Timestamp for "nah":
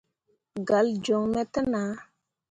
1.71-1.93